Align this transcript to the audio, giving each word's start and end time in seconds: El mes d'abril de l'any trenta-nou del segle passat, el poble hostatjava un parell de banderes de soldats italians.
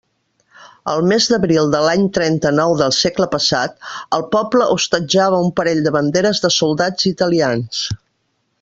El 0.93 1.01
mes 1.09 1.27
d'abril 1.33 1.67
de 1.75 1.81
l'any 1.87 2.07
trenta-nou 2.15 2.73
del 2.79 2.95
segle 3.01 3.27
passat, 3.35 3.75
el 4.19 4.25
poble 4.37 4.69
hostatjava 4.77 5.43
un 5.49 5.53
parell 5.61 5.85
de 5.89 5.93
banderes 5.99 6.43
de 6.47 6.55
soldats 6.57 7.11
italians. 7.13 7.85